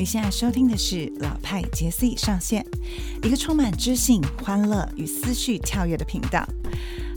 [0.00, 2.64] 你现在收听的是老派杰西上线，
[3.22, 6.42] 一个充满知性、欢乐与思绪跳跃的频道。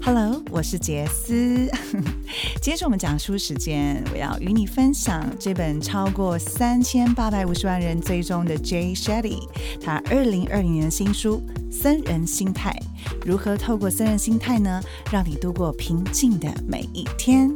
[0.02, 1.66] Hello，我是杰斯。
[2.62, 9.40] 今天是我们讲书时间，我要与你分享这本超过三千八百五十万人追踪的 Jay Shetty
[9.82, 11.42] 他二零二零年的新书
[11.72, 12.78] 《僧人心态》，
[13.26, 17.50] 如何透过僧人心态呢，让你度过平静的每一天。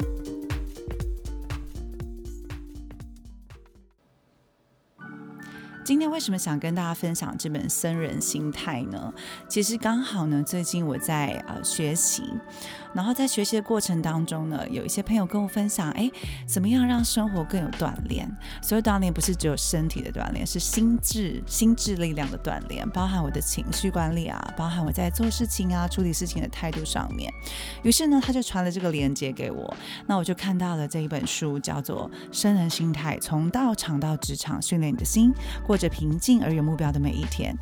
[5.87, 9.13] 今天为什么想跟大家分享这本《僧人心态》呢？
[9.47, 12.23] 其实刚好呢，最近我在呃学习。
[12.97, 16.09] 然后在学习的过程当中呢，有一些朋友跟我分享，哎，
[16.47, 18.27] 怎么样让生活更有锻炼？
[18.59, 27.31] 所以锻炼不是只有身体的锻炼，是心智、心智力量的锻炼，包含我的情绪管理啊，包含我在做事情啊、处理事情的态度上面。
[27.83, 35.31] 于是呢，他就传了这个链接给我，那我就看到了这一本书，叫做《生人心态：从到场到职场，训练你的心，
[35.67, 37.53] 过着平静而有目标的每一天》。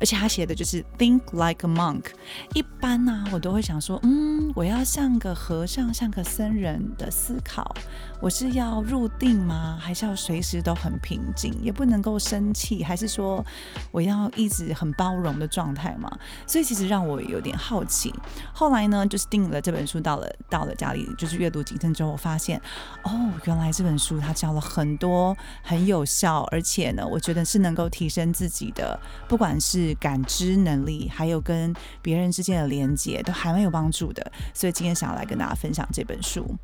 [0.00, 2.06] 而且他写的就是 think like a monk。
[2.54, 7.76] 一般呢，我都会想说，嗯，我要像个和尚、像个僧人的思考。
[8.20, 9.78] 我是要入定吗？
[9.80, 12.84] 还是要随时都很平静，也不能够生气？
[12.84, 13.44] 还是说
[13.90, 16.10] 我要一直很包容的状态吗？
[16.46, 18.12] 所以其实让我有点好奇。
[18.52, 22.60] 后来呢，就是订了这本书，到了到了家里，就是阅读几天之后，我发现，
[23.04, 34.32] 哦，原来这本书它教了很多很有效，而且呢，我觉得是能够提升自己的，不管是感知能力，还有跟别人之间的连接，都还蛮有帮助的。
[34.54, 36.54] 所以今天想要来跟大家分享这本书。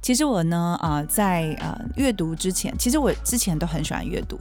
[0.00, 4.38] 其实我呢，啊，在呃阅读之前，其实我之前都很喜欢阅读。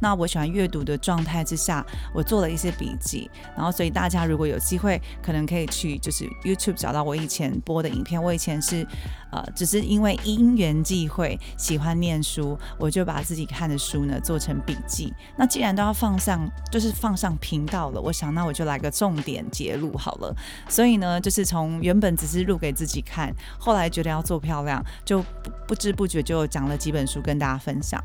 [0.00, 3.30] 那我喜欢阅读的状态之下，我做了一些笔记。
[3.56, 8.22] 然后，所以大家如果有机会，可能可以去就是 YouTube 找到我以前播的影片。
[8.22, 8.86] 我以前是。
[9.32, 15.12] 呃，只是因为因缘际会喜欢念书，我就把自己看的书呢做成笔记。
[15.38, 20.36] 那既然都要放上，就是放上频道了，我想那我就来个重点节录好了。
[20.68, 27.98] 所以呢，就是从原本只是录给自己看，后来觉得要做漂亮，就不不知不觉就讲了几本书跟大家分享。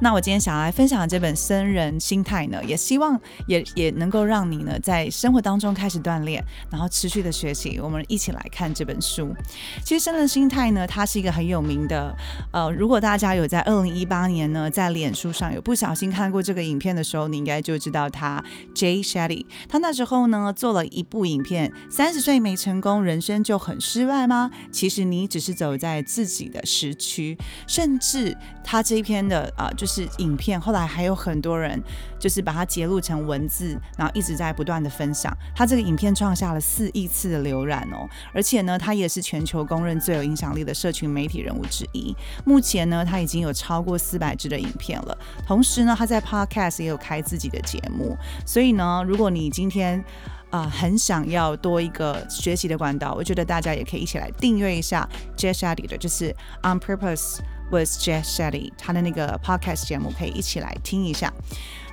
[0.00, 6.40] 那我今天想要来分享的这本《生人心态》呢，也希望也也能够让你呢在生活当中开始锻炼，
[6.70, 7.80] 然后持续的学习。
[7.80, 9.34] 我们一起来看这本书。
[9.82, 10.66] 其实《生人心态》。
[10.70, 12.14] 呢，他是一个很有名的，
[12.52, 18.42] 呃，如果大家有在二零一八年呢，在脸书上有不小心看过这个影片的时候，你应该就知道他
[18.74, 19.46] Jay Shetty。
[19.68, 24.50] 他那时候呢做了一部影片，三十岁没成功，人生就很失败吗？
[24.70, 27.36] 其实你只是走在自己的时区，
[27.66, 31.82] 甚至他这一篇的啊，就是影片，后来还有很多人
[32.20, 35.36] 就是把它截录成文字，然后一直在不断的分享。
[35.56, 40.58] 他这个影片创下了四亿次的浏览哦，而且呢，他也是全球公认最有影响力。
[40.68, 42.14] 的社群媒体人物之一，
[42.44, 45.16] 目前呢，他已经有超过四百支的影片了。
[45.46, 48.14] 同时呢，他在 Podcast 也有开自己的节目。
[48.44, 50.04] 所以呢，如果你今天
[50.50, 55.08] 啊很想要多一个学习的管道，我觉得大家也可以一起来订阅一下
[55.38, 57.38] Jess Shetty 的，就是 On Purpose
[57.70, 61.32] with Jess Shetty 他的那个 Podcast 节目，可以一起来听一下。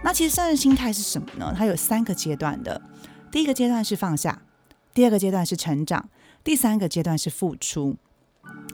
[0.04, 1.54] 那其实圣人心态是什么呢？
[1.58, 2.82] 它有三个阶段的。
[3.32, 4.42] 第一个阶段是放下，
[4.94, 6.10] 第二个阶段是成长，
[6.44, 7.98] 第三个阶段是付出。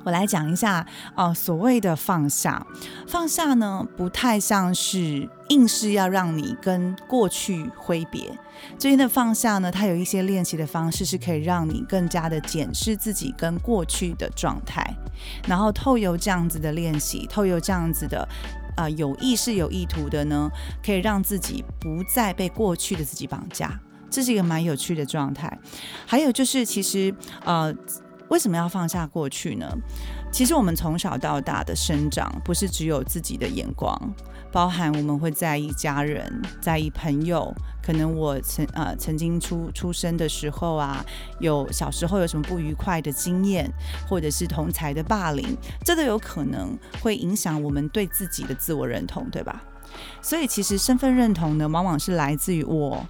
[0.04, 0.86] 我来讲一下，
[1.16, 2.68] 呃，所谓的放下，
[3.08, 8.38] 放下呢，不太像是硬是要让你跟过去挥别。
[8.78, 14.84] 最近的放下呢，它有一些练习的方式，是可以让你更加的检视自己跟过去的状态，
[15.48, 18.28] 然后透由这样子的练习，透由这样子的，
[18.78, 20.50] 呃，有意识、有意图的呢，
[20.84, 23.80] 可以让自己不再被过去的自己绑架。
[24.10, 25.58] 这是一个蛮有趣的状态。
[26.06, 27.14] 还有就是，其实，
[27.46, 27.74] 呃。
[28.30, 29.68] 为什么要放下过去呢？
[30.32, 33.94] 其实我们从小到大的生长，不是只有自己的眼光，
[34.52, 37.54] 包含我们会在意家人，在意朋友。
[37.82, 41.04] 可能我曾呃曾经出出生的时候啊，
[41.40, 43.68] 有小时候有什么不愉快的经验，
[44.08, 49.64] 或者是同才的霸凌，这都有可能会影响我们对自己的自我认同，对吧？
[50.22, 53.08] 所以其实身份认同呢，往往是来自于我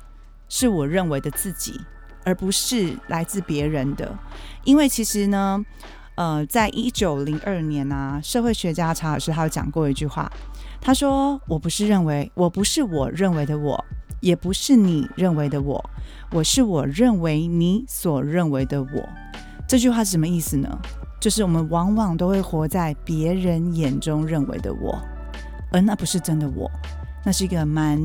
[0.47, 1.81] 是我认为的自己。
[2.23, 4.15] 而不是来自别人的，
[4.63, 5.65] 因为其实呢，
[6.13, 10.31] 呃，在一九零二年啊，社会学家查尔斯他有讲过一句话，
[10.81, 13.85] 他说：“我不是认为，我不是我认为的我，
[14.19, 15.89] 也不是你认为的我，
[16.31, 19.09] 我是我认为你所认为的我。”
[19.69, 20.67] 这句话是什么意思呢？
[21.19, 24.99] 就是我们往往都会活在别人眼中认为的我，
[25.71, 26.69] 而那不是真的我。
[27.23, 28.01] 那是一个蛮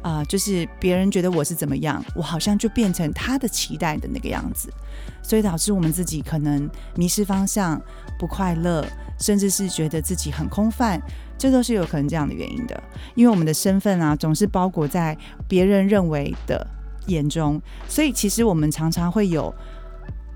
[0.00, 4.72] 啊，就是别人觉得我是怎么样，我好像就变成他的期待的那个样子，
[5.20, 7.82] 所以导致我们自己可能迷失方向、
[8.20, 8.86] 不快乐，
[9.18, 11.00] 甚至是觉得自己很空泛，
[11.38, 12.82] 这都是有可能这样的原因的。
[13.14, 15.16] 因为我们的身份啊，总是包裹在
[15.48, 16.66] 别人认为的
[17.06, 17.58] 眼中，
[17.88, 19.52] 所以其实我们常常会有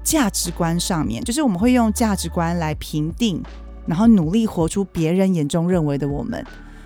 [0.03, 3.43] 价值观上面，就是我们会用价值观来评定，
[3.87, 6.43] 然后努力活出别人眼中认为的我们。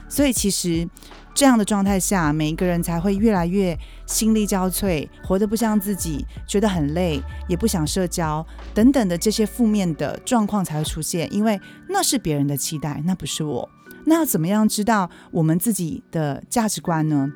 [0.09, 0.89] 所以其实
[1.39, 8.45] 这样的状态下，每一个人才会越来越心力交瘁，活得不像自己，觉得很累，也不想社交
[8.75, 11.33] 等等的这些负面的状况才会出现。
[11.33, 13.71] 因为那是别人的期待，那不是我。
[14.07, 17.31] 那要怎么样知道我们自己的价值观呢？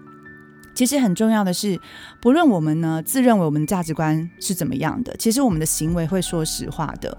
[0.74, 1.78] 其实很重要的是，
[2.20, 7.16] 不论我们呢自认为我们的价值观是怎么样的，其实我们的行为会说实话的。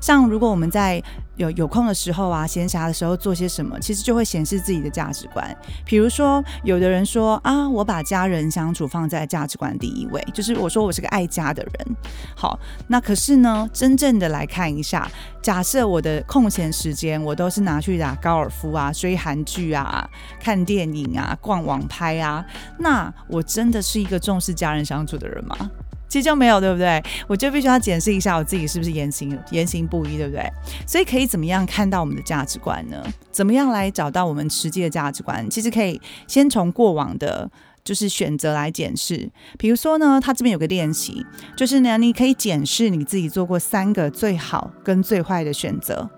[0.00, 1.02] 像如果我们在
[1.36, 5.56] 有有空的时候啊，闲暇的时候做些什么，其实就会显示自己的价值观。
[5.84, 11.96] 比如说，有的人说啊，我把家人相处放在价值观第一位，就是我说我是个爱家的人。
[12.36, 12.58] 好，
[12.88, 20.08] 那可是呢，真正的来看一下，假设我的空闲时间我都是拿去打高尔夫啊、追韩剧啊、
[20.38, 22.44] 看电影啊、逛网拍啊，
[22.78, 25.70] 那我真的是一个重视家人相处的人吗？
[26.12, 27.02] 其实就没有，对不对？
[27.26, 30.46] 我就必须要检视一下我自己是不是言行言行不一，对不对？
[30.86, 33.02] 所以可以怎么样看到我们的价值观呢？
[33.30, 35.48] 怎么样来找到我们实际的价值观？
[35.48, 37.50] 其实可以先从过往的，
[37.82, 39.30] 就是选择来检视。
[39.58, 41.24] 比如说呢，他这边有个练习，
[41.56, 46.10] 就是呢，你可以检视你自己做过三个最好跟最坏的选择。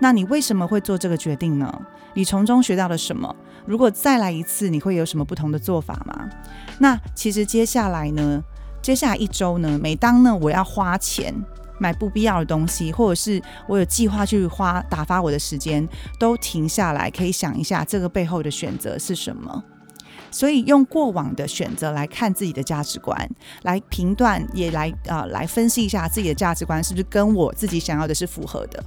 [0.00, 1.70] 那你为什么会做这个决定呢？
[2.14, 3.36] 你从中学到了什么？
[3.66, 6.30] 如果再来一次，你会有什么不同的做法吗？
[6.78, 8.42] 那其实接下来呢？
[8.88, 11.34] 接下来一周呢，每当呢我要花钱
[11.78, 15.86] 买不必要的东西，或者是我有计划去花打发我的时间，
[16.18, 19.62] 都停下来，可以想一下这个背后的选择是什么。
[20.30, 23.28] 所以用过往的选择来看自己的价值观，
[23.60, 28.82] 来评断，也来啊来分析一下自己的价值观是不是跟我自己想要的是符合的。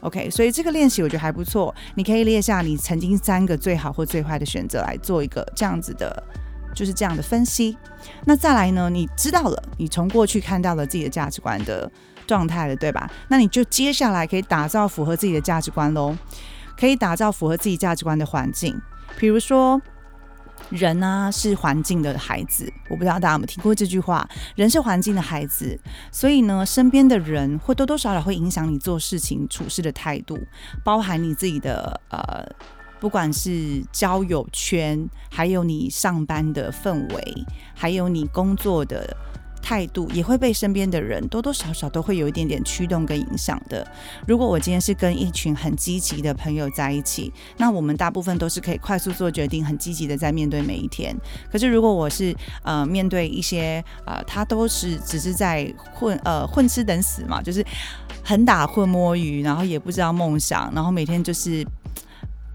[0.00, 6.20] OK，所以这个练习我觉得还不错，你可以列下你曾经三个最好或最坏的选择来做一个这样子的。
[6.74, 7.76] 就是这样的分析。
[8.24, 8.88] 那再来呢？
[8.88, 11.90] 你知道了，你从过去看到了自己的价值观的
[12.26, 13.10] 状态了，对吧？
[13.28, 16.16] 那你就接下来可以打造符合自己的价值观喽。
[16.78, 18.80] 可以打造符合自己价值观的环境。
[19.18, 19.78] 比如说，
[20.70, 22.72] 人呢是环境的孩子。
[22.88, 25.78] 我不知道大家有没有听过这句话：人是环境的孩子。
[26.10, 30.38] 所以呢，身边的人会多多少少会影响你做事情、处事的态度，
[30.82, 32.48] 包含你自己的呃。
[33.00, 37.44] 不管是交友圈，还有你上班的氛围，
[37.74, 39.16] 还有你工作的
[39.62, 43.86] 态度，也会被身边的人多多少少都会有一点点驱动跟影响的。
[44.26, 51.16] 如果我今天是跟一群很积极的朋友在一起，那我们大部分都是可以快速做决定，很积极的在面对每一天。
[51.50, 57.64] 可是如果我是呃面对一些呃他都是只是在混呃混吃等死嘛，就是
[58.22, 61.66] 很打混摸鱼，然后也不知道梦想，然后每天就是。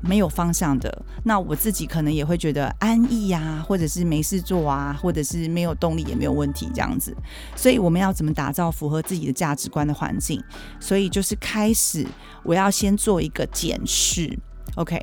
[0.01, 7.15] 没有方向的，那我自己可能也会觉得安逸呀，或者是没事做啊，或者是没有动力也没有问题这样子。
[7.55, 10.41] 所以我们要怎么打造符合自己的价值观的环境？
[10.79, 12.05] 所以就是开始，
[12.43, 14.37] 我要先做一个检视。
[14.75, 15.01] OK，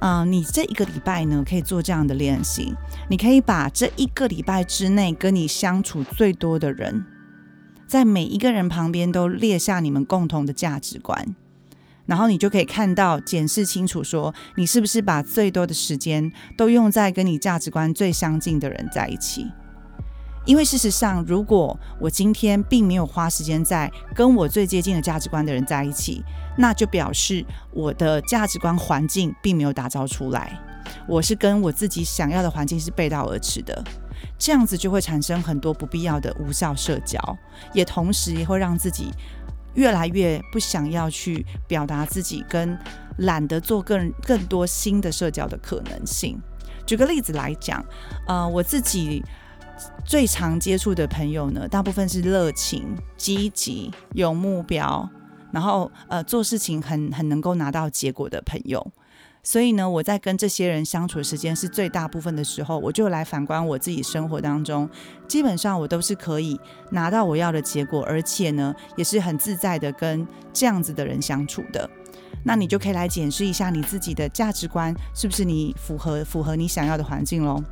[0.00, 2.74] 嗯，你这一个礼拜呢，可以做这样的练习。
[3.08, 7.06] 你可以把这一个礼拜之内跟你相处最多的人，
[7.86, 11.34] 在每一个人旁边都列下你们共同的价值观。
[12.06, 19.46] 然后你就可以看到、检视清楚，说你是不是把最多的时间都用在跟你价值观最相近的人在一起。
[20.44, 26.22] 因为事实上，如果我今天并没有花时间在跟我最接近的价值观的人在一起，
[26.56, 30.56] 那就表示我的价值观环境并没有打造出来。
[31.08, 33.82] 我是跟我自己想要的环境是背道而驰的，
[34.38, 37.18] 这样子就会产生很多不必要的无效社交，
[37.72, 39.10] 也同时也会让自己。
[39.76, 42.76] 越来越不想要去表达自己，跟
[43.18, 46.38] 懒得做更更多新的社交的可能性。
[46.86, 47.84] 举个例子来讲，
[48.26, 49.22] 呃，我自己
[50.04, 52.84] 最常接触的朋友呢，大部分是热情、
[53.16, 55.08] 积极、有目标，
[55.52, 58.86] 然后呃做事情很很能够拿到结果的朋友。
[59.46, 64.90] 所以呢，我在跟这些人相处的时间是最大部分的时候，我就来反观我自己生活当中，
[65.28, 66.60] 基本上我都是可以
[66.90, 71.88] 拿到我要的结果，而且呢，也是很自在的跟这样子的人相处的。
[72.42, 77.62] 那你就可以来检视一下你自己的价值观是不是你符合符合你想要的环境喽。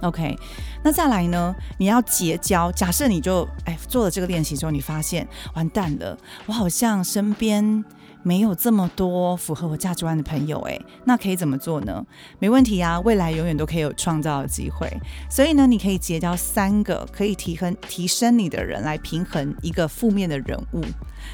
[0.00, 0.34] OK，
[0.82, 2.72] 那再来呢，你要结交。
[2.72, 7.84] 假设你就哎做了这个练习之后，你发现完蛋了，我好像身边。
[8.26, 12.04] 没有这么多符合我价值观的朋友，诶，那可以怎么做呢？
[12.40, 14.90] 没问题啊，未来永远都可以有创造的机会。
[15.30, 20.82] 所以呢，你可以结交三个可以提衡提升你的人，来平衡一个负面的人物。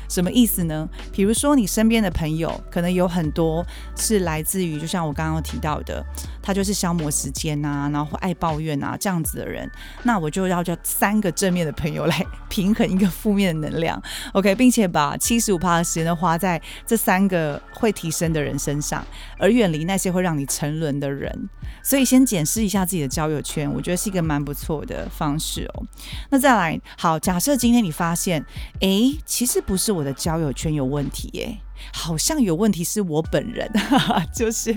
[0.08, 0.88] 什么意思呢？
[1.12, 3.64] 比如说，你身边的朋友可能有很多
[3.96, 6.04] 是来自于，就像我刚刚提到的，
[6.42, 9.70] 他就是消磨时间啊，然后爱抱怨啊这样子的人，
[10.02, 14.00] 那我就要叫三个正面的朋友来平衡一个负面的能量
[14.32, 19.04] ，OK，并且把七十五趴的时间都花在这三个会提升的人身上，
[19.38, 21.48] 而远离那些会让你沉沦的人。
[21.82, 25.82] 所以先检视一下自己的交友圈，我觉得是一个蛮不错的方式哦。
[26.30, 28.44] 那再来，好，假设今天你发现，
[28.80, 31.58] 哎，其实不是是我的交友圈有问题，耶。
[31.92, 33.68] 好像有问题是我本人，
[34.32, 34.72] 就是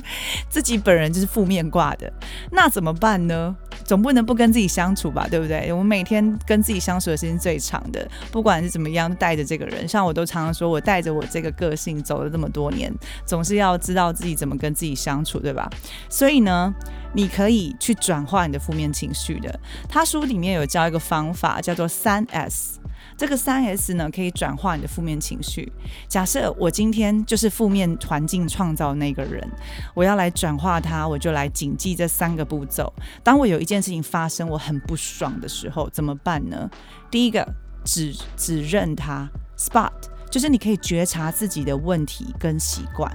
[0.50, 2.12] 自己本人就是负面挂的，
[2.52, 3.56] 那怎么办呢？
[3.86, 5.72] 总不能不跟自己相处吧，对不对？
[5.72, 12.92] 我们每天跟自己相处的时间最长的，不管是怎么样，带着这个人，像我都常常说，我带着我这个个性走了这么多年，
[13.24, 15.70] 总是要知道自己怎么跟自己相处，对吧？
[16.10, 16.74] 所以呢，
[17.14, 19.60] 你可以去转化你的负面情绪的。
[19.88, 22.80] 他书里面有教一个方法，叫做三 S。
[23.18, 25.72] 这个三 S 呢，可以转化你的负面情绪。
[26.08, 29.48] 假设我今天就是负面环境创造那个人，
[29.94, 32.92] 我要来转化它，我就来谨记这三个步骤。
[33.24, 36.70] 当我有一件事情发生，我很不爽的时候，怎么办呢？
[37.10, 37.48] 第一个，
[37.86, 39.92] 指指认它，spot，
[40.30, 43.10] 就是你可以觉察自己的问题跟习惯。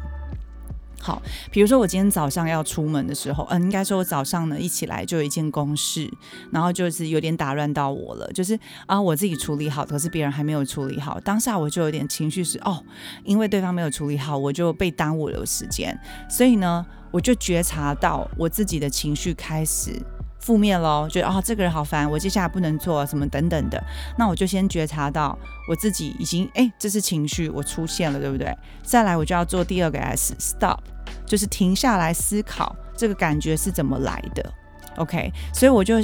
[1.00, 6.10] 好，比如说我今天早上要出门的时候，嗯，应该说我早上呢一起来就有一件公事，
[6.52, 12.84] 然后就是有点打乱到我了，就是啊我自己处理好，可是别人还没有处理好，当下我就有点情绪是哦，
[13.24, 20.00] 因为对方没有处理好，我就被耽误了时间，所以呢，我就觉察到我自己的情绪开始。
[20.40, 23.82] 负面喽，觉得啊这个人好烦，我接下来不能做什么等等的，
[24.18, 28.56] 那我就先觉察到我自己已经哎，这是情绪我出现了，对不对？
[28.82, 30.78] 再来我就要做第二个 S，stop，
[31.26, 34.52] 就是停下来思考这个感觉是怎么来的
[34.96, 35.30] ，OK？
[35.52, 35.96] 所以我就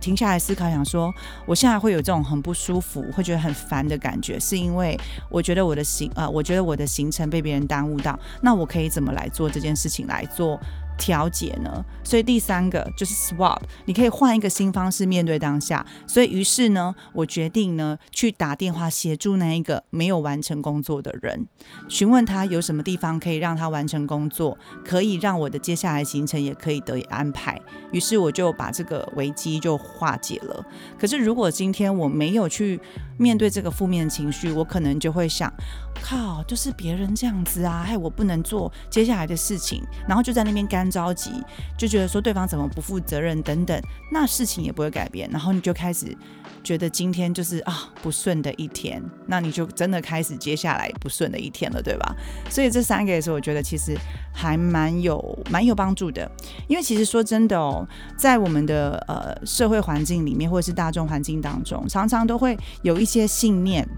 [0.00, 1.12] 停下来思考，想说
[1.44, 4.96] 我现在会有这种很不舒服，会觉得很烦的感觉，是因为
[5.28, 10.60] 我觉得我的行呃，我觉得我的行程被别人耽误到，那我可以怎么来做这件事情来做？
[10.98, 15.84] 调节呢，所以第三个就是 swap，你可以换一个新方式面对当下。
[16.06, 21.46] 所以于是呢，我决定呢去打电话协助那一个没有完成工作的人，
[21.88, 27.60] 询问他有什么地方可以让他完成工作，可以让我的接下来行程也可以得以安排。
[27.90, 30.64] 于是我就把这个危机就化解了。
[30.98, 32.80] 可是如果今天我没有去
[33.18, 35.52] 面对这个负面情绪，我可能就会想，
[36.00, 40.88] 靠，就是别人这样子啊，害我不能做接下来的事情，然后就在那边干。
[40.92, 41.30] 着急
[41.78, 43.80] 就觉得说对方怎么不负责任等等，
[44.10, 46.14] 那事情也不会改变，然后你就开始
[46.62, 52.14] 觉得今天就是啊不顺的一天，那你就真的开始接下来不顺的一天了，对吧？
[52.50, 53.96] 所以这三个也是我觉得其实
[54.34, 56.30] 还蛮有蛮有帮助的，
[56.68, 63.88] 因为其实说真的哦，在我们的呃社会环境里面或者是大众环境当中，常常都会有一些信念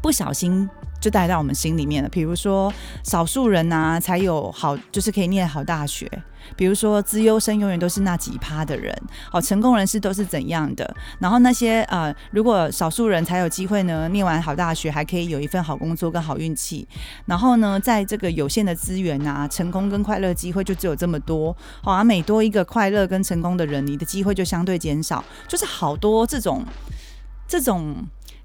[0.00, 0.66] 不小心。
[1.06, 2.08] 就带到我们心里面了。
[2.08, 2.72] 比如说，
[3.04, 6.10] 少数人呐才有好，就是可以念好大学。
[6.56, 8.92] 比如说，资优生永远都是那几趴的人，
[9.30, 10.96] 好，成功人士都是怎样的？
[11.20, 16.84] 然后那些呃，如果少数人才有机会呢，念完好大学还可以有一份好工作跟好运气。
[17.26, 21.56] 然后呢，在这个有限的资源啊，成功跟快乐机会就只有这么多。
[21.84, 25.24] 好啊，每多一个快乐跟成功的人，你的机会就相对减少。
[25.46, 26.64] 就是好多这种
[27.46, 27.94] 这种，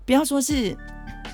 [0.06, 0.78] 不要说是。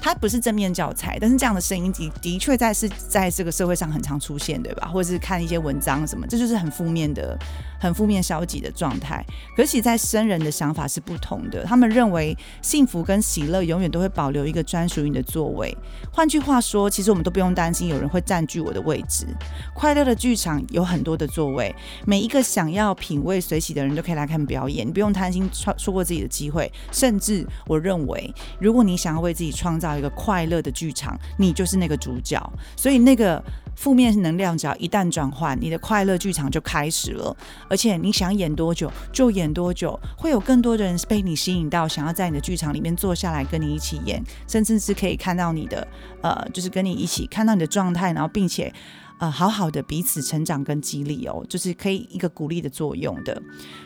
[0.07, 4.87] 它不是正面教材，但是这样的声音的的确在是在这个社会上很常出现，对吧？
[4.87, 7.37] 或者是看一些文章什么，这就是很负面的、
[7.79, 9.25] 很负面消极的状态。
[9.55, 15.75] 可喜，在生人的想法是不同的，他们认为幸福跟喜乐永远都会保留一个专属于你的座位。
[16.12, 19.25] 换句话说，其实我们都不用担心有人会占据我的位置。
[19.74, 21.74] 快乐的剧场有很多的座位，
[22.05, 26.72] 每一个想要品味随喜的人都可以来看表演，你不用担心错错过自己的机会。
[26.91, 32.38] 甚至我认为，如果你想要为自己创造一个快乐的剧场，你就是那个主角。
[32.75, 33.43] 所以那个
[33.77, 37.34] 负面能量只要一旦转换，你的快乐剧场就开始了。
[37.69, 45.88] 而且你想演多久就演多久，会有更多的人被你吸引到，想要在你的剧场里面坐下来跟你一起演，甚至是可以看到你的
[46.22, 48.74] 呃，就是跟你一起看到你的状态，然后并且。
[49.19, 53.41] 呃，好好的彼此成长跟激励哦，就是可以一个鼓励的作用的。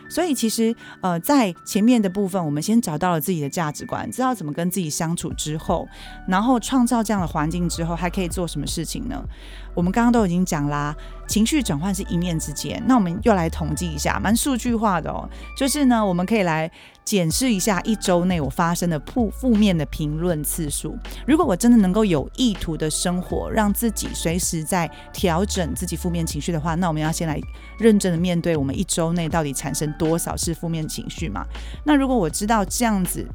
[0.10, 5.88] 所以其实呃，在前面的部分，我们先找到了自己的价值观，知道怎么跟自己相处之后，
[6.28, 9.24] 然后创造这样的环境之后，还可以做什么事情呢？
[9.74, 10.96] 我们刚刚都已经讲啦，
[11.28, 12.82] 情绪转换是一念之间。
[12.86, 15.28] 那我们又来统计一下，蛮数据化的哦。
[15.58, 16.70] 就是呢，我们可以来
[17.06, 20.98] 检视一下一周内我发生的负负面的评论次数。
[21.26, 27.40] 如果我真的能够有意图的生活，让自己随时在调整自己负面情绪的话，那我们要先来
[27.78, 31.46] 认真的面对我们一周内到底产生多少是负面情绪嘛？
[31.86, 33.26] 那如果我知道这样子。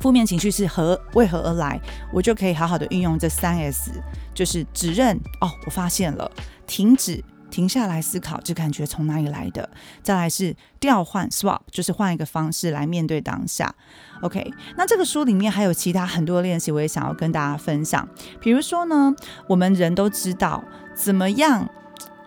[0.00, 1.80] 负面情绪是何为何而来？
[2.12, 3.90] 我就可以好好的运用这三 S，
[4.34, 6.30] 就是指认哦，我发现了，
[6.66, 9.68] 停止，停下来思考，这感觉从哪里来的？
[10.02, 13.74] 再来是调换 swap，就是换一个方式来面对当下。
[14.22, 18.08] OK，那这个书里面还有其他很多练习，我也想要跟大家分享。
[18.40, 19.14] 比如说呢，
[19.48, 20.64] 我们人都知道
[20.94, 21.68] 怎么样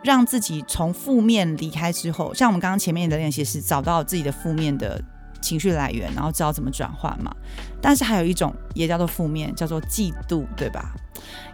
[0.04, 5.04] 让自己从负面离开之后，像我们刚刚前面的练习是找到自己的负面的。
[5.41, 7.34] 情绪来源，然后知道怎么转换嘛。
[7.82, 10.94] 但是还有一种也叫做负面，叫做嫉妒，对吧？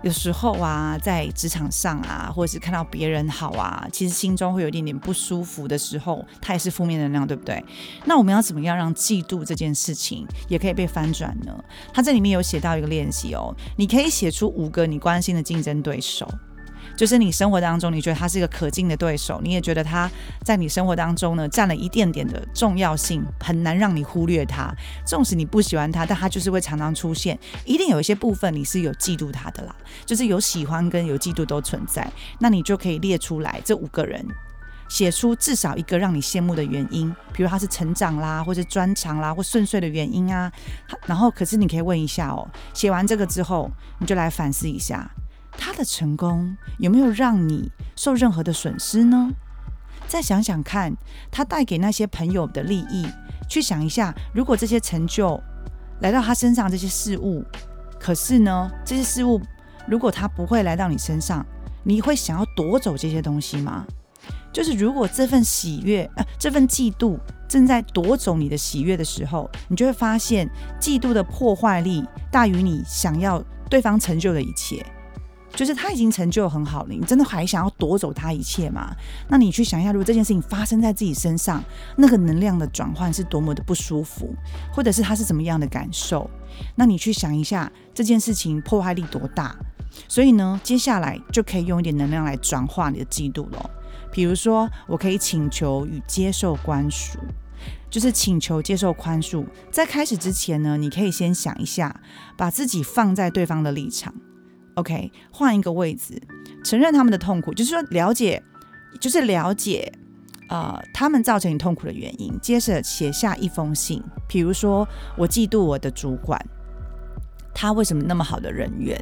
[0.03, 7.63] 有时候啊，在职场上啊，或者是看到别人好啊，其实心中会有一点点不舒服的时候，它也是负面能量，对不对？
[8.05, 11.63] 那我们要怎么样让嫉妒这件事情也可以被翻转呢？
[11.93, 16.27] 它这里面有写到一个练习哦，你可以写出五个你关心的竞争对手。
[16.95, 20.09] 就是你生活当中，你觉得他是一个可敬的对手，你也觉得他
[20.43, 24.73] 在你生活当中呢占了一点点的重要性，很难让你忽略他。
[25.05, 32.07] 纵使你不喜欢他，但他就是会常常出现，一定有一些部分你是有嫉妒他的啦，就是有喜欢跟有嫉妒都存在。
[32.39, 34.25] 那你就可以列出来这五个人，
[34.87, 40.51] 写出至少一个让你羡慕的原因，比如他是成长啦，或是专长啦，或顺遂的原因啊。
[41.07, 45.09] 然后，可是你可以问一下哦，写完这个之后，你就来反思一下。
[45.57, 49.31] 他的成功有没有让你受任何的损失呢？
[50.07, 50.93] 再想想看，
[51.31, 53.07] 他带给那些朋友的利益，
[53.49, 55.41] 去想一下，如果这些成就
[56.01, 57.43] 来到他身上，这些事物，
[57.99, 59.41] 可是呢，这些事物
[59.87, 61.45] 如果他不会来到你身上，
[61.83, 63.85] 你会想要夺走这些东西吗？
[64.51, 67.17] 就是如果这份喜悦，呃，这份嫉妒
[67.47, 70.47] 正在夺走你的喜悦的时候，你就会发现，
[70.79, 74.85] 嫉妒的破坏力大于你想要对方成就的一切。
[75.55, 78.95] 就是他已经成就很好了，你真的还想要夺走他一切吗？
[79.29, 81.63] 那你去想一下，如果这件事情发生在自己身上，
[81.95, 84.33] 那个能量的转换是多么的不舒服，
[84.73, 86.29] 或者是他是怎么样的感受？
[86.75, 89.55] 那你去想一下这件事情破坏力多大？
[90.07, 93.69] 所以呢，接下来就可以用一点能量来转化你的嫉妒了。
[94.11, 97.15] 比如说，我可以请求与接受宽恕，
[97.91, 99.45] 就是请求接受宽恕。
[99.71, 102.01] 在开始之前呢，你可以先想一下，
[102.35, 104.13] 把自己放在对方的立场。
[104.75, 106.21] OK，换一个位置，
[106.63, 108.41] 承认他们的痛苦，就是说了解，
[108.99, 109.91] 就是了解，
[110.49, 112.33] 呃，他们造成你痛苦的原因。
[112.41, 116.43] 接着写下一封信，比如说我嫉妒我的主管，
[117.53, 118.99] 他为什么那么好的人缘，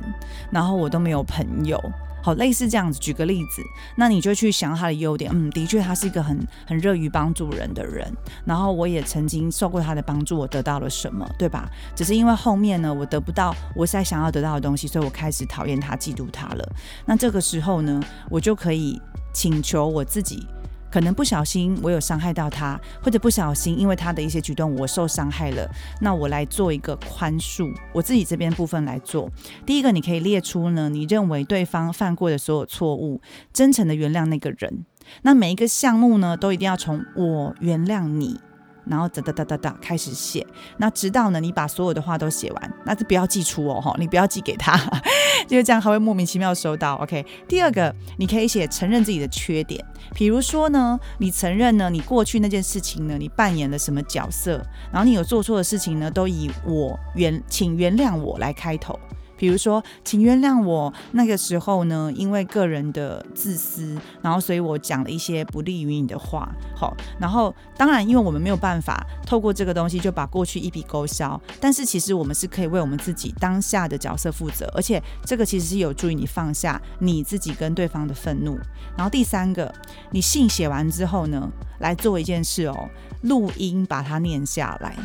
[0.51, 1.79] 然后我都没有朋友。
[2.23, 3.61] 好，类似这样子，举个例子，
[3.95, 5.31] 那你就去想他的优点。
[5.33, 8.11] 嗯，的确，他是一个很很热于帮助人的人。
[8.45, 11.69] 然后我也曾经受过他的帮助，我得到了什么，对吧？
[11.95, 16.75] 只是因为后面呢，我得不到我在想要得到的东西，所以我开始讨厌他、嫉妒他了。
[17.05, 19.01] 那这个时候呢，我就可以
[19.33, 20.47] 请求我自己。
[20.91, 25.67] 可能不小心我有伤害到他，或者不小心因为他的一些举动我受伤害了，
[26.01, 29.31] 那我来做一个宽恕，我自己这边部分来做。
[29.65, 33.21] 第一个，你可以列出呢，你认为对方犯过的所有错误，
[33.53, 34.85] 真诚的原谅那个人。
[35.21, 38.39] 那每一个项目呢，都一定要从我原谅你。
[38.85, 40.45] 然后哒哒哒哒哒开始写，
[40.77, 44.75] 那直到呢你把所有的话都写完，那就不要寄出哦哈，你不要寄给他，
[45.49, 46.95] 因为这样他会莫名其妙收到。
[46.95, 58.99] OK，第二个你可以写承认自己的缺点，比如说呢，你承认呢你过去那件事情呢你扮演了什么角色，然后你有做错的事情呢都以我原请原谅我来开头。
[59.41, 66.47] 比如说，请原谅我那个时候呢，因为个人的自私，然后所以我讲了一些不利于你的话。
[66.75, 78.59] 好，然后当然，因为我们没有办法透过这个东西就把过去一笔勾销，但是其实我们是可以为我们自己当下的角色负责，而且这个其实是有助于你放下你自己跟对方的愤怒。
[78.95, 79.73] 然后第三个，
[80.11, 81.49] 你信写完之后呢，
[81.79, 82.87] 来做一件事哦，
[83.23, 84.95] 录音把它念下来。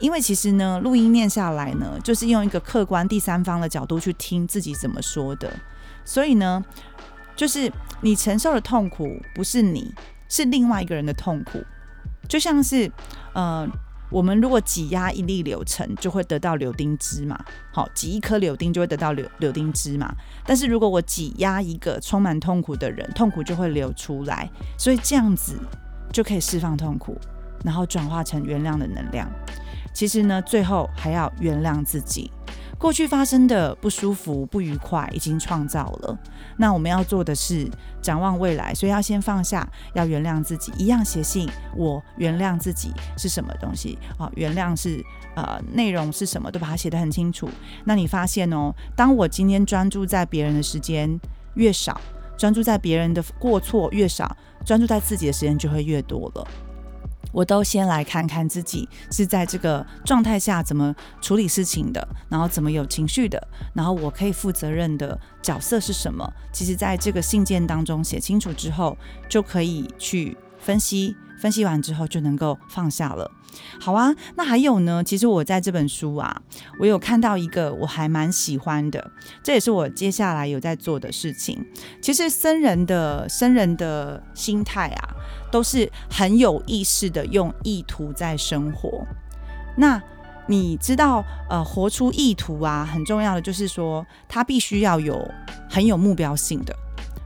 [0.00, 5.52] 因为其实呢，录音念下来呢，就是用一个客观第三方的角度去听自己怎么说的，
[6.04, 6.64] 所以呢，
[7.36, 9.94] 就是你承受的痛苦不是你，
[10.28, 11.62] 是另外一个人的痛苦，
[12.26, 12.90] 就像是
[13.34, 13.68] 呃，
[14.10, 17.38] 我们如果挤压一粒柳橙，就会得到柳丁汁嘛，
[17.70, 20.10] 好，挤一颗柳丁就会得到柳柳丁汁嘛，
[20.46, 25.58] 但是如果我挤压一个充满痛苦的人，痛苦就会流出来，所以这样子
[26.10, 27.16] 就可以释放痛苦，
[27.64, 29.30] 然后转化成原谅的能量。
[29.92, 32.30] 其实呢，最后还要原谅自己，
[32.78, 36.18] 过去发生的不舒服、不愉快已经创造了。
[36.56, 37.68] 那我们要做的是
[38.00, 40.72] 展望未来，所以要先放下，要原谅自己。
[40.78, 44.30] 一样写信，我原谅自己是什么东西啊？
[44.36, 47.48] 原谅是呃内容是什么，都把它写得很清楚。
[47.84, 51.18] 那你发现哦，当我今天专注在别人的时间
[51.54, 52.00] 越少，
[52.38, 56.46] 专注在别人的过错越少，专注在自己的时间就会越多了。
[57.32, 63.40] 我都先来看看自己是在这个状态下怎么处理事情的，然后怎么有情绪的，
[63.74, 66.30] 然后我可以负责任的角色是什么。
[66.52, 68.96] 其实，在这个信件当中写清楚之后，
[69.28, 73.30] 就可以去分析，分析完之后就能够放下了。
[73.80, 75.02] 好啊，那还有呢？
[75.02, 76.42] 其实我在这本书啊，
[76.78, 79.10] 我有看到一个我还蛮喜欢的，
[79.42, 81.64] 这也是我接下来有在做的事情。
[82.00, 85.08] 其实僧人的僧人的心态啊，
[85.50, 89.04] 都是很有意识的用意图在生活。
[89.76, 90.00] 那
[90.46, 95.28] 你知道，呃，活出意图啊，很重要的就是说，他必须要有
[95.68, 96.74] 很有目标性的。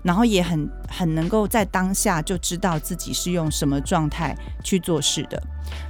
[0.04, 5.42] 然后也很很能够在当下就知道自己是用什么状态去做事的，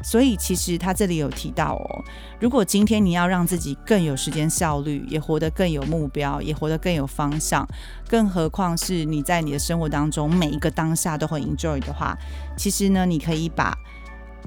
[0.02, 2.04] 所以其实他这里有提到哦，
[2.40, 7.66] 如果今天你要让自己更有时间效率，也活得更有目标，也活得更有方向，
[8.08, 12.16] 更何况是你在你的生活当中每一个当下都很 enjoy 的话，
[12.56, 13.76] 其实呢，你可以把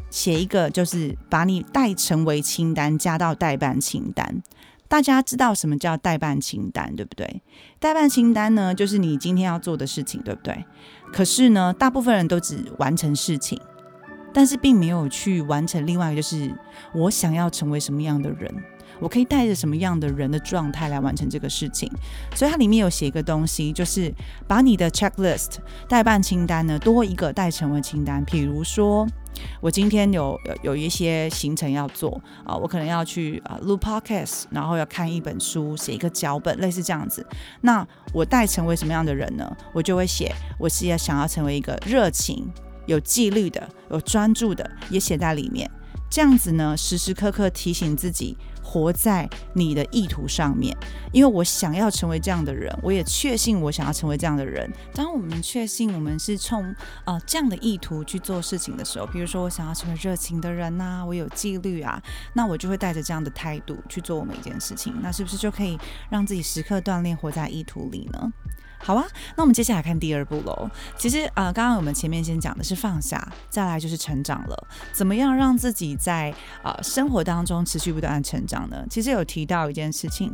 [0.09, 4.41] 写一个就是把你代成为清单加到代办清单。
[4.87, 7.41] 大家知道什么叫代办清单，对不对？
[7.79, 10.65] 代办清单呢，就是你今天要做的事情，对不对？
[11.11, 13.59] 可是呢，大部分人都只完成事情，
[14.33, 16.53] 但是并没有去完成另外一个，就是
[16.93, 18.53] 我想要成为什么样的人，
[18.99, 21.91] 我可以带着什么样的人的状态来完成这个事情。
[22.33, 24.13] 所以它里面有写一个东西，就是
[24.47, 25.57] 把你的 checklist
[25.89, 29.07] 代办清单呢多一个代成为清单，比如说。
[29.61, 37.25] 我今天有有有一些行程要做啊，我可能要去啊录 podcast，然后要看一本书，写一个脚本，类似这样子。
[37.61, 39.55] 那我待成为什么样的人呢？
[39.73, 42.47] 我就会写，我是要想要成为一个热情、
[42.85, 45.69] 有纪律的、有专注的，也写在里面。
[46.09, 48.37] 这样子呢，时时刻刻提醒自己。
[48.69, 50.75] 活在你的意图上面，
[51.13, 54.69] 因为我想要成为这样的人，我也确信我想要成为这样的人。
[54.93, 61.97] 当我们确信我们是冲啊这样的意图去做事情的时候，比如说我想要成为热情的人呐，我有纪律啊，
[62.33, 68.33] 那我就会带着这样的态度去做我每一件事情，那是不是就可以让自己时刻锻炼活在意图里呢？
[68.79, 70.69] 好啊，那我们接下来看第二步喽。
[70.97, 74.67] 其实呃，刚刚我们前面先讲的是放下，再来就是成长了。
[74.93, 78.85] 怎么样让自己在啊生活当中持续不断的成长呢？
[78.89, 80.33] 其实有提到一件事情，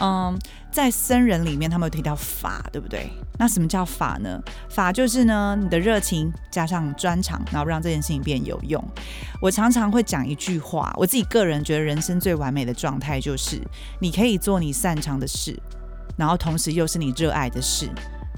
[0.00, 0.36] 嗯，
[0.70, 3.10] 在僧人里面他们有提到法，对不对？
[3.38, 4.40] 那什么叫法呢？
[4.68, 8.82] 法就是呢，你的热情加上专长，然后让这件事情变有用。
[9.40, 13.60] 我常常会讲一句话，我自己个人觉得人生最完美的状态就是，
[14.00, 15.56] 你可以做你擅长的事。
[16.16, 17.88] 然后同时又是你热爱的事，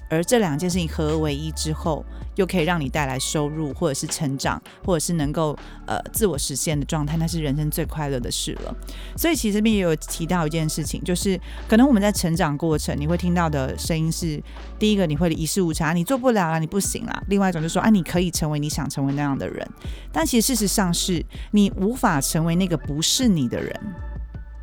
[0.08, 2.04] 而这两件事情合而为一之后，
[2.36, 5.56] 又可以让你带来收入，或者是成长，或者是能够
[5.86, 8.74] 呃自我实现的状态，那是人生最快乐的事了。
[9.16, 14.42] 所以其实这边也有提到一件事情，就是可能我们在成长过程，你会听到的声音是：
[14.78, 19.66] 第一个你会一事无成，你做不了了，你不行了；另外一种就是说：啊，你可以成为你想成为那样的人。
[20.12, 23.80] 但其实事实上是你无法成为那个不是你的人。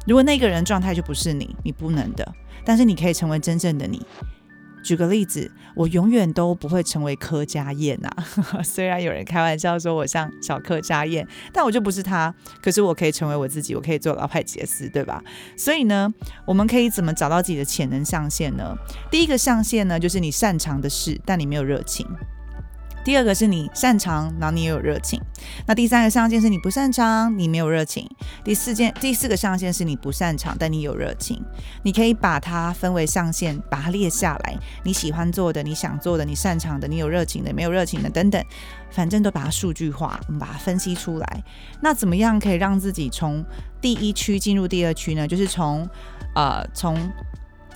[0.07, 2.35] 如果那个人状态就不是你，你不能的。
[2.65, 4.05] 但是你可以成为真正的你。
[4.83, 8.09] 举个例子，我永远都不会成为柯家燕呐。
[8.65, 12.33] 虽然有人开玩笑说我像小柯家燕，但我就不是他。
[12.59, 15.23] 可是我可以成为我自己，我可以做老派杰斯，对吧？
[15.55, 16.11] 所以呢，
[16.47, 18.75] 我们可以怎么找到自己的潜能上限呢？
[19.11, 22.07] 第一个上限呢，就是你擅长的事，但你没有热情。
[23.03, 25.19] 第二个是你擅长，然后你也有热情。
[25.65, 28.07] 那第三个象限是你不擅长，你没有热情。
[28.43, 31.43] 第四件，第四个象限是你不擅长，但你有热情。
[31.83, 34.57] 你可以把它分为上限，把它列下来。
[34.83, 38.43] 你喜欢做的，你想做的，你擅长的，你有热情的，没有热情的等等，
[38.91, 41.43] 反正都把它数据化，我们把它分析出来。
[41.81, 43.43] 那怎么样可以让自己从
[43.81, 45.27] 第一区进入第二区呢？
[45.27, 45.89] 就是从
[46.35, 46.97] 呃从。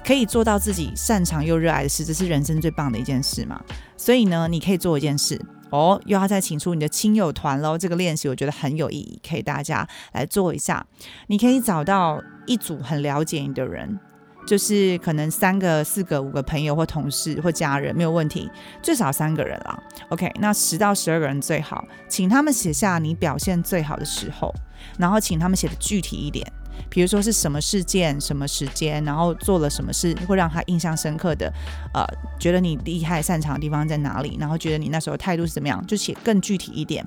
[0.06, 3.60] 可以做到自己擅长又热爱的事，这是人生最棒的一件事嘛？
[3.98, 7.76] 所以呢，你可以做一件事哦，又要再请出你的亲友团喽。
[7.76, 10.86] 这个练习我觉得很有意义，可以大家来做一下。
[11.26, 14.00] 你可以找到一组很了解你的人，
[14.46, 18.48] 就是可能三个、四个、五个朋友或同事或家人没有问题，
[18.84, 19.84] 最少三个人啦。
[20.10, 24.54] OK，那十到十二个人最好，请他们写下你表现最好的时候，
[25.00, 26.46] 然后请他们写的具体一点。
[26.90, 31.52] 比如说是什么事件、什么时间，然后做了什么事会让他印象深刻的，
[31.94, 32.06] 呃，
[32.40, 37.06] 觉得你厉害、擅长的地方在哪里，然后觉得你那时候态度是怎么样，就写更具体一点。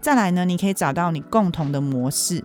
[0.00, 2.44] 再来呢，你可以找到你共同的模式，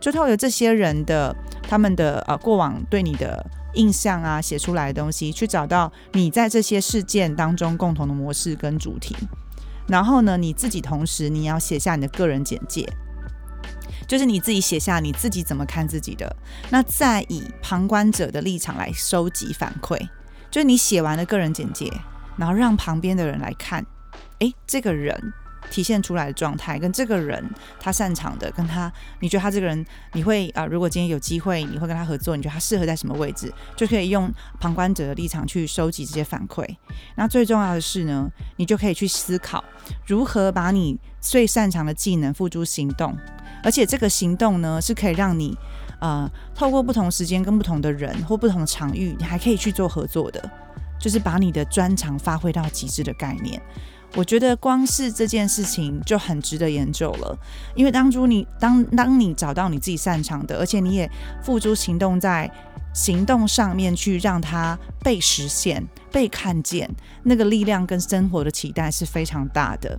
[0.00, 9.16] 就透过这些人的他们的呃过往对你的印象啊写出来的东西，去找到你在这些事件当中共同的模式跟主题。
[9.88, 12.88] 然后呢，你自己同时你要写下你的个人简介，
[14.12, 16.36] 就是你自己写下你自己怎么看自己的，
[16.68, 19.98] 那再以旁观者的立场来收集反馈，
[20.50, 21.90] 就是你写完了个人简介，
[22.36, 23.86] 然后让旁边的人来看，
[24.40, 25.32] 诶，这个人。
[25.70, 27.42] 体现出来的状态，跟这个人
[27.80, 30.66] 他擅长的，跟他你觉得他这个人，你会啊？
[30.66, 36.66] 如果今天有机会，你会跟他合作，你觉得他适合在什么位置，就可以用旁观者的立场去收集这些反馈。
[37.14, 39.64] 那最重要的是呢，你就可以去思考
[40.04, 43.16] 如何把你最擅长的技能付诸行动，
[43.62, 45.56] 而且这个行动呢，是可以让你
[46.00, 50.50] 呃透过不同时间跟不同的人或不同场域，你还可以去做合作的，
[50.98, 53.60] 就是把你的专长发挥到极致的概念。
[54.14, 57.38] 我觉得光是这件事情就很值得研究了，
[57.74, 61.10] 因为当初你当当你找到你自己擅长的，而且你也
[61.42, 62.50] 付诸行动在
[62.92, 66.90] 行动上面去让它被实现、被看见，
[67.22, 69.98] 那个力量跟生活的期待是非常大的。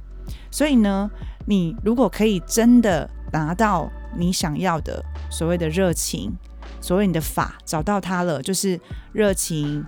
[0.51, 1.09] 所以呢，
[1.47, 6.31] 你如果可以真的拿到你想要的所谓的热情，
[6.79, 8.79] 所谓你的法找到它了，就是
[9.11, 9.85] 热情。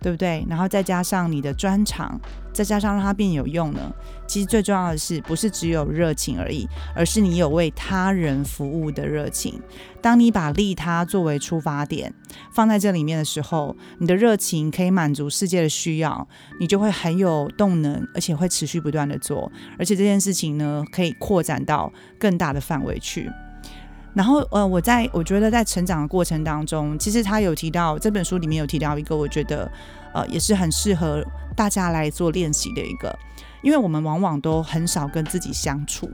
[0.00, 0.44] 对不对？
[0.50, 2.20] 然后再加上你的专长，
[2.54, 3.92] 再加上让它变有用呢？
[4.26, 9.60] 其实最重要的是，不是只有热情而已，而是你有为他人服务的热情。
[10.00, 12.14] 当你把利他作为出发点
[12.52, 16.26] 放在这里面的时候，你的热情可以满足世界的需要，
[16.60, 23.28] 你就会很有动能，而且会持续不断的做，而且这件事情呢，可以扩展到更大的范围去。
[24.14, 29.68] 然后，呃，我在我觉得在成长的过程当中，其实他有提到这本书里面有提到一个，我觉得，
[30.14, 31.24] 呃，也是很适合
[31.56, 33.12] 大家来做练习的一个，
[33.60, 36.08] 因为我们往往都很少跟自己相处。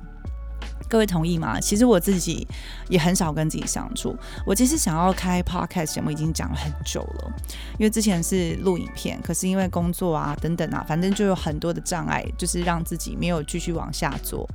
[0.89, 1.61] 各位同意吗？
[1.61, 2.47] 其实我自己
[2.89, 4.17] 也很少跟自己相处。
[4.45, 7.33] 我其实想要开 podcast 节目已经讲了很久了，
[7.79, 14.49] 因为之前是录影片，可是因为工作啊等等啊，反正就有很多的障碍，就是让自己没有继续往下做。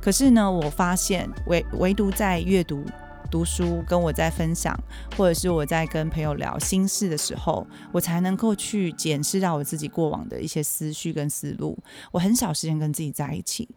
[0.00, 2.84] 可是呢，我发现唯唯独在阅读。
[3.30, 4.78] 读书跟我在分享，
[5.16, 11.78] 或者是我在跟朋友聊心事的时候，我才能够去检视到我自己过往的一些思绪跟思路。
[12.10, 13.68] 我很少时间跟自己在一起，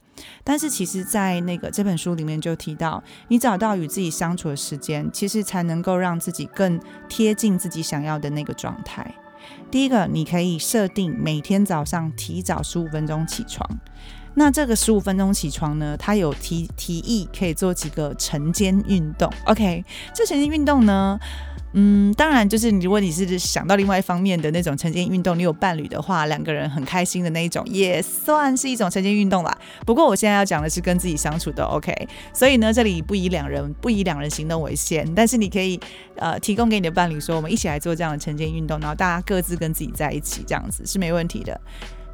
[0.44, 9.14] 但是其实，在那个这本书里面就提到，你找到与自己相处的时间，其实才能够让自己更贴近自己想要的那个状态。
[9.70, 13.70] 第一个，你可以设定每天早上提早十五分钟起床。
[14.36, 15.96] 那这个十五分钟起床呢？
[15.98, 19.32] 他有提提议可以做几个晨间运动。
[19.46, 21.20] OK，这晨间运动呢，
[21.74, 29.56] 嗯，当然就是如果你是想到另外一方面的那种晨间运动，你有伴侣的话，两个人很开心的那一种，也算是一种晨间运动啦。
[29.86, 31.64] 不过我现在要讲的是跟自己相处的。
[31.64, 31.94] OK，
[32.34, 35.80] 所以呢，这里不以两人不以两人行动为限，但是你可以
[36.16, 41.60] 呃提供给你的伴侣说，我们一起来做这样的晨间运动，然后大家各自跟自己在一起，这样子是没问题的。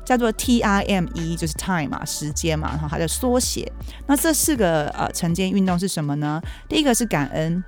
[0.09, 3.71] 叫做 T I M E，就是 time 嘛，时间嘛，然后它的缩写。
[4.07, 6.41] 那这四个呃晨间运动是什么呢？
[6.67, 7.63] 第一个是感恩，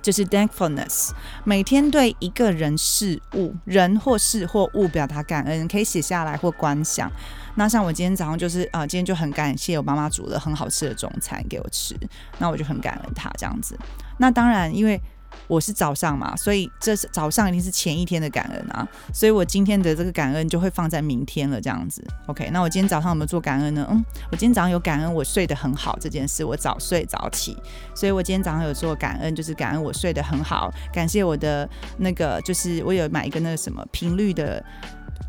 [0.00, 1.10] 就是 thankfulness，
[1.42, 7.10] 每天对一个人、事物、人或事或物表达感恩，可以写下来或观想。
[7.56, 11.96] 那像我今天早上就是啊，今天就很感谢我妈妈煮了很好吃的中餐给我吃，
[12.38, 13.76] 那我就很感恩她这样子。
[14.18, 15.00] 那当然，因为
[15.46, 22.04] 我是早上嘛，所以这是早上一定是前一天的感恩啊，所以我今天的这个感恩就会放在明天了，这样子。
[22.26, 23.86] OK，那我今天早上有没有做感恩呢？
[23.90, 27.56] 嗯，我今天早上有感恩，我睡得很好这件事，我早睡早起，
[27.94, 31.68] 所以我今天早上有做感恩，就是感恩我睡得很好，感谢我的
[31.98, 34.64] 那个，就是我有买一个那个什么频率的。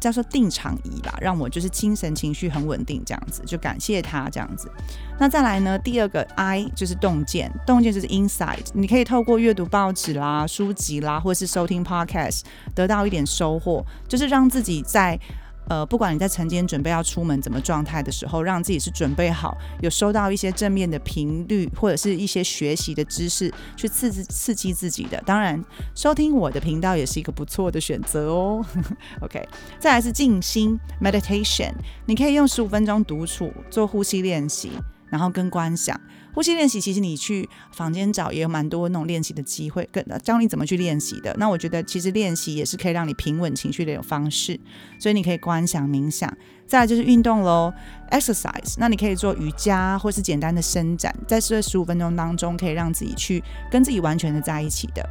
[0.06, 4.70] 叫做定场仪啦，让我就是精神情绪很稳定，这样子就感谢他这样子。
[5.18, 12.41] 那再来呢，第二个 I 就是洞见，洞见就是 insight，你可以透过阅读报纸啦、书籍啦，或者是收听 podcast，
[12.76, 15.20] 得到一点收获，就是让自己在。
[15.67, 25.21] 呃，不管你在晨间准备要出门怎么状态的时候，让自己是准备好，有收到一些正面的频率，或者是一些学习的知识，去刺激刺激自己的。
[25.25, 25.63] 当然，
[25.95, 28.65] 收听我的频道也是一个不错的选择哦。
[29.21, 29.47] OK，
[29.80, 31.73] 再来是静心 （meditation），
[32.06, 34.71] 你可以用十五分钟独处做呼吸练习，
[35.15, 35.99] 然后跟观想。
[36.34, 41.34] 呼吸练习，其实你去房间找也有蛮多那种练习的机会，跟教你怎么去练习的。
[41.39, 44.60] 那我觉得其实练习也是可以让你平稳情绪的一种方式，
[44.99, 46.30] 所以你可以观想冥想。
[46.67, 47.73] 再来就是运动喽
[48.12, 48.75] ，exercise。
[48.78, 55.08] 那你可以做瑜伽或是简单的伸展，在这十五分钟当中，可以让自己去跟自己完全的在一起的。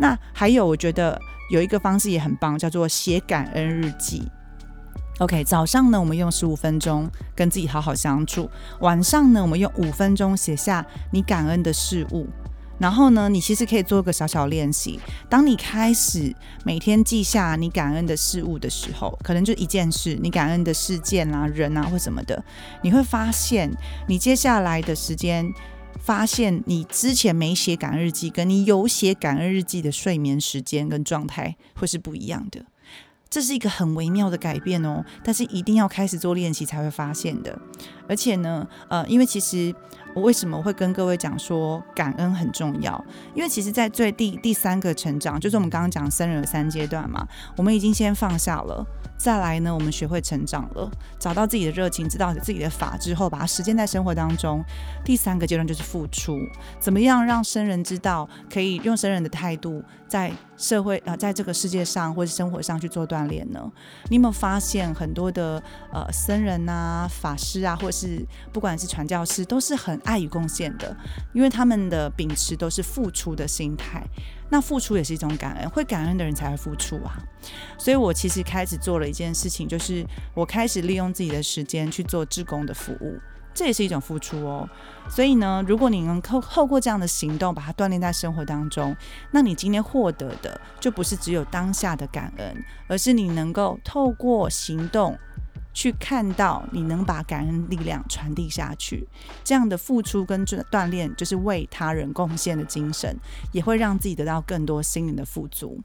[0.00, 4.22] 那还有，我觉得有一个方式也很棒，叫做写感恩日记。
[5.18, 8.48] OK，早上呢，我们用十五分钟跟自己好好相处；
[8.80, 12.26] 晚上呢，我们用五分钟写下你感恩的事物。
[12.80, 14.98] 然后呢，你其实可以做个小小练习。
[15.30, 22.44] 当你开始每天记下你感恩的事物的时候，可能就一件事，你感恩的事件啊、人啊或什么的，
[22.82, 23.72] 你会发现，
[24.08, 25.48] 你接下来的时间，
[26.00, 32.66] 发现你之前没写感恩日记，跟你有写感恩日记的睡眠时间跟状态会是不一样的。
[33.34, 37.58] 这是一个很微妙的改变哦，但是一定要开始做练习才会发现的。
[38.06, 39.74] 而且呢，呃，因为其实。
[40.14, 43.04] 我为什么会跟各位讲说感恩很重要？
[43.34, 48.86] 因为其实，在最第第三个成长，就是我们刚刚讲生人有三阶段嘛，我们已经先放下了，
[49.18, 54.64] 再来呢，我们学会成长了，找到自己的热情，知道自己的法之后，把它实践在生活当中。
[55.04, 56.38] 第三个阶段就是付出，
[56.78, 63.60] 怎么样让生人知道，可以用生人的态度，在社会啊，在这个世界上或者生活上去做锻炼呢？
[64.08, 65.60] 你有没有发现很多的
[65.92, 70.00] 呃僧人啊、法师啊，或者是不管是传教士，都是很。
[70.04, 70.96] 爱与贡献的，
[71.32, 74.02] 因为他们的秉持都是付出的心态，
[74.50, 77.18] 那付出也是一种感恩，会感恩的人才会付出啊。
[77.78, 83.18] 所以我其实开始做了一件事情，就是我开始利用自己的时间去做志工的服务，
[83.52, 84.68] 这也是一种付出哦。
[85.08, 88.96] 所以呢，如果你能透透过这样的行动把它锻炼在生活当中，
[89.30, 95.18] 那你今天获得的就不是只有当下的感恩，而是你能够透过行动。
[95.74, 99.06] 去看到你能把感恩力量传递下去，
[99.42, 103.14] 这样的付出跟锻炼，就是为他人贡献的精神，
[103.52, 105.78] 也会让自己得到更多心灵的富足。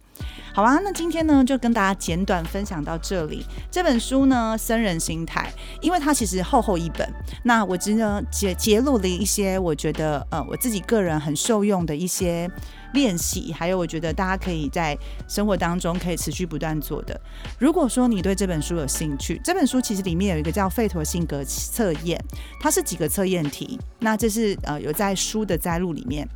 [0.54, 3.44] 好啊，那今天呢，就跟大家简短分享到这里。
[3.72, 7.12] 这本书呢，《僧人心态》，因为它其实厚厚一本，
[7.44, 12.50] 那我只呢揭揭露了一些我觉得呃我自己个人很受用的一些。
[12.94, 14.98] 练习，还有我觉得大家可以在
[15.28, 17.20] 生活当中可以持续不断做的。
[17.58, 22.20] 如果说你对这本书有兴趣，这本书其实里面有一个叫费陀性格测验，
[22.60, 23.80] 它是几个测验题。
[24.00, 26.28] 那这是呃有在书的摘录里面。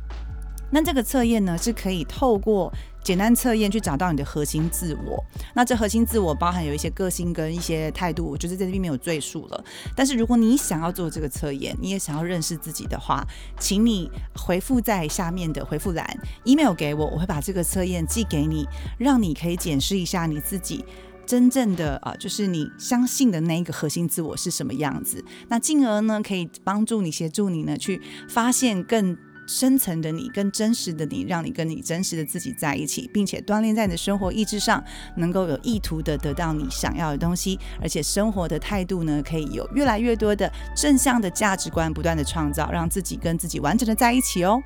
[0.70, 2.72] 那这个测验呢是可以透过。
[3.04, 5.22] 简单测验去找到你的核心自我，
[5.54, 9.64] 那这核心自我包含有一些个性跟一些态度，我就是在这边没有赘述了。
[9.94, 13.22] 但是如果你想要做这个测验，你也想要认识自己的话，
[13.60, 20.82] 请你回复在下面的回复栏，email 给我，我会把这个测验寄给你，让你可以检视一下你自己
[21.26, 25.22] 真正的啊，就是你相信的那一个核心自我是什么样子。
[25.48, 29.14] 那进而呢，可以帮助你协助你呢去发现更。
[29.46, 34.82] 深层的你，跟真实的你，让你跟你真实的自己在一起，并且锻炼在你的生活意志上，
[35.16, 44.62] 能够有意图的得到你想要的东西，而且生活的态度呢，可以有越来越多的正向的价值观，不断的创造，让自己跟自己完整的在一起哦。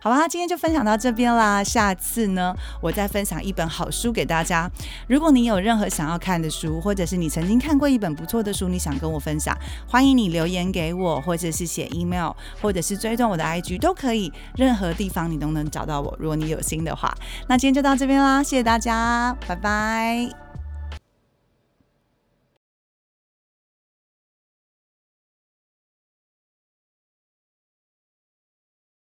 [0.00, 1.64] 好啦，今天就分享到这边啦。
[1.64, 4.70] 下次呢，我再分享一本好书给大家。
[5.08, 9.56] 如果你有任何想要看的书，或者是你曾经看过一本不错的书，你想跟我分享，
[9.88, 14.32] 欢迎你留言给我，或者是写 email，或者是追踪我的 IG 都可以。
[14.56, 16.14] 任何地方你都能找到我。
[16.18, 17.12] 如果你有心的话，
[17.48, 20.45] 那今天就到这边啦，谢谢大家，拜拜。